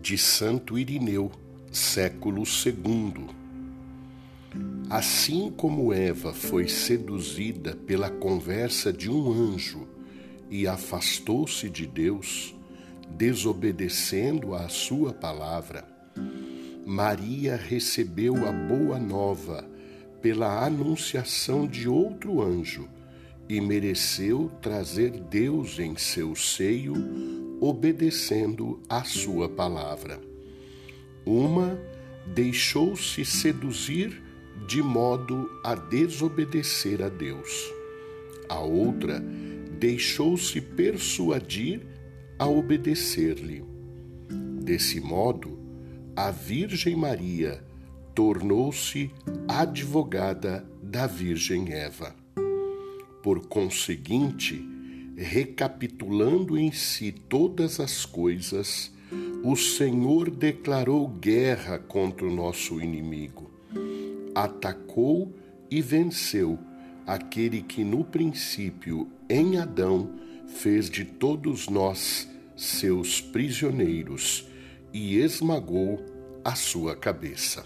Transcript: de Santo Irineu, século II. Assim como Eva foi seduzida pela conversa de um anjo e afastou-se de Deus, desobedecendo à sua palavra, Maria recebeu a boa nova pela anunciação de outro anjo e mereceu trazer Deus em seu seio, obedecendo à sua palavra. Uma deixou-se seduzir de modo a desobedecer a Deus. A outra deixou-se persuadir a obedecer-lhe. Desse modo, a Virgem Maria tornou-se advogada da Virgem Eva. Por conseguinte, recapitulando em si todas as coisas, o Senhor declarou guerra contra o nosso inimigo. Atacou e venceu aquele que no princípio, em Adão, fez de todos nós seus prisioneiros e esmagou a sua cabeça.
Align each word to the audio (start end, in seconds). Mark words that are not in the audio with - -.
de 0.00 0.16
Santo 0.16 0.78
Irineu, 0.78 1.30
século 1.70 2.42
II. 2.42 3.26
Assim 4.88 5.50
como 5.50 5.92
Eva 5.92 6.32
foi 6.32 6.66
seduzida 6.68 7.76
pela 7.86 8.08
conversa 8.08 8.92
de 8.92 9.10
um 9.10 9.30
anjo 9.30 9.86
e 10.50 10.66
afastou-se 10.66 11.68
de 11.68 11.86
Deus, 11.86 12.54
desobedecendo 13.10 14.54
à 14.54 14.68
sua 14.68 15.12
palavra, 15.12 15.86
Maria 16.86 17.56
recebeu 17.56 18.48
a 18.48 18.52
boa 18.52 18.98
nova 18.98 19.68
pela 20.22 20.64
anunciação 20.64 21.66
de 21.66 21.88
outro 21.88 22.42
anjo 22.42 22.88
e 23.48 23.60
mereceu 23.60 24.50
trazer 24.62 25.10
Deus 25.10 25.78
em 25.78 25.96
seu 25.96 26.34
seio, 26.34 26.94
obedecendo 27.60 28.80
à 28.88 29.04
sua 29.04 29.48
palavra. 29.48 30.20
Uma 31.24 31.78
deixou-se 32.26 33.24
seduzir 33.24 34.22
de 34.66 34.82
modo 34.82 35.50
a 35.64 35.74
desobedecer 35.74 37.02
a 37.02 37.08
Deus. 37.08 37.70
A 38.48 38.60
outra 38.60 39.22
deixou-se 39.78 40.60
persuadir 40.60 41.86
a 42.38 42.46
obedecer-lhe. 42.46 43.62
Desse 44.62 45.00
modo, 45.00 45.58
a 46.16 46.30
Virgem 46.30 46.96
Maria 46.96 47.64
tornou-se 48.14 49.10
advogada 49.48 50.68
da 50.82 51.06
Virgem 51.06 51.72
Eva. 51.72 52.14
Por 53.22 53.46
conseguinte, 53.46 54.69
recapitulando 55.20 56.56
em 56.56 56.72
si 56.72 57.12
todas 57.12 57.78
as 57.78 58.06
coisas, 58.06 58.90
o 59.44 59.54
Senhor 59.54 60.30
declarou 60.30 61.06
guerra 61.06 61.78
contra 61.78 62.26
o 62.26 62.34
nosso 62.34 62.80
inimigo. 62.80 63.50
Atacou 64.34 65.30
e 65.70 65.82
venceu 65.82 66.58
aquele 67.06 67.60
que 67.60 67.84
no 67.84 68.02
princípio, 68.02 69.08
em 69.28 69.58
Adão, 69.58 70.10
fez 70.46 70.88
de 70.88 71.04
todos 71.04 71.68
nós 71.68 72.26
seus 72.56 73.20
prisioneiros 73.20 74.48
e 74.92 75.18
esmagou 75.18 76.02
a 76.42 76.54
sua 76.54 76.96
cabeça. 76.96 77.64